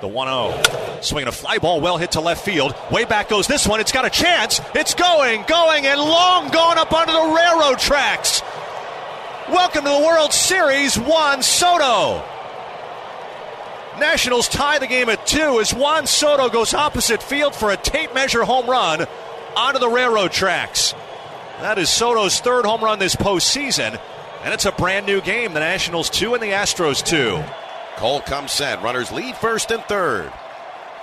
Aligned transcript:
The 0.00 0.08
1 0.08 0.28
0. 0.28 1.00
Swinging 1.02 1.28
a 1.28 1.32
fly 1.32 1.58
ball 1.58 1.82
well 1.82 1.98
hit 1.98 2.12
to 2.12 2.22
left 2.22 2.42
field. 2.42 2.74
Way 2.90 3.04
back 3.04 3.28
goes 3.28 3.46
this 3.46 3.68
one. 3.68 3.80
It's 3.80 3.92
got 3.92 4.06
a 4.06 4.10
chance. 4.10 4.58
It's 4.74 4.94
going, 4.94 5.44
going, 5.46 5.84
and 5.84 6.00
long 6.00 6.48
going 6.50 6.78
up 6.78 6.90
onto 6.90 7.12
the 7.12 7.36
railroad 7.36 7.78
tracks. 7.78 8.40
Welcome 9.50 9.84
to 9.84 9.90
the 9.90 9.98
World 9.98 10.32
Series, 10.32 10.96
Juan 10.96 11.42
Soto. 11.42 12.24
Nationals 13.98 14.48
tie 14.48 14.78
the 14.78 14.86
game 14.86 15.10
at 15.10 15.26
two 15.26 15.60
as 15.60 15.74
Juan 15.74 16.06
Soto 16.06 16.48
goes 16.48 16.72
opposite 16.72 17.22
field 17.22 17.54
for 17.54 17.70
a 17.70 17.76
tape 17.76 18.14
measure 18.14 18.44
home 18.44 18.70
run 18.70 19.06
onto 19.54 19.80
the 19.80 19.88
railroad 19.88 20.32
tracks. 20.32 20.94
That 21.60 21.76
is 21.76 21.90
Soto's 21.90 22.40
third 22.40 22.64
home 22.64 22.82
run 22.82 22.98
this 22.98 23.16
postseason, 23.16 24.00
and 24.44 24.54
it's 24.54 24.64
a 24.64 24.72
brand 24.72 25.04
new 25.04 25.20
game. 25.20 25.52
The 25.52 25.60
Nationals 25.60 26.08
two 26.08 26.32
and 26.32 26.42
the 26.42 26.52
Astros 26.52 27.04
two. 27.04 27.44
Cole 28.00 28.22
comes 28.22 28.50
set. 28.50 28.82
Runners 28.82 29.12
lead 29.12 29.36
first 29.36 29.70
and 29.70 29.82
third. 29.84 30.32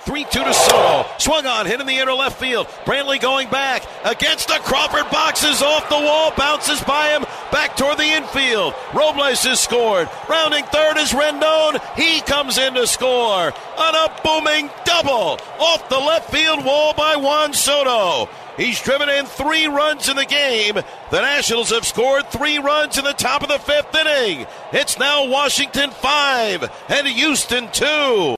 3 0.08 0.24
2 0.24 0.30
to 0.46 0.54
Soto. 0.54 1.06
Swung 1.18 1.46
on, 1.46 1.66
hit 1.66 1.82
in 1.82 1.86
the 1.86 1.98
inner 1.98 2.14
left 2.14 2.40
field. 2.40 2.68
Brantley 2.86 3.20
going 3.20 3.50
back 3.50 3.84
against 4.06 4.48
the 4.48 4.58
Crawford 4.64 5.12
boxes 5.12 5.62
off 5.62 5.90
the 5.90 5.95
wall. 5.95 6.31
Bounces 6.38 6.81
by 6.86 7.09
him 7.09 7.26
back 7.52 7.76
toward 7.76 7.98
the 7.98 8.06
infield. 8.06 8.73
Robles 8.94 9.44
has 9.44 9.59
scored. 9.59 10.08
Rounding 10.30 10.64
third 10.64 10.96
is 10.96 11.12
Rendon. 11.12 11.81
He 11.98 12.22
comes 12.22 12.58
in 12.58 12.76
to 12.76 12.88
score 12.88 13.52
on 13.52 13.96
a 13.96 14.22
booming 14.23 14.70
double 14.86 15.42
off 15.59 15.90
the 15.90 16.00
left 16.00 16.31
field 16.31 16.64
wall 16.64 16.94
by 16.94 17.18
Juan 17.18 17.52
Soto. 17.52 18.30
He's 18.56 18.81
driven 18.81 19.09
in 19.09 19.26
three 19.26 19.68
runs 19.68 20.08
in 20.08 20.16
the 20.16 20.24
game. 20.24 20.76
The 21.12 21.22
Nationals 21.22 21.72
have 21.72 21.86
scored 21.86 22.31
three 22.31 22.59
runs 22.59 22.98
in 22.98 23.03
the 23.03 23.12
top 23.12 23.44
of 23.44 23.50
the 23.50 23.59
fifth 23.59 23.94
inning. 23.94 24.48
It's 24.72 24.98
now 24.98 25.28
Washington 25.28 25.92
five 25.92 26.72
and 26.88 27.08
Houston 27.08 27.70
two. 27.74 28.38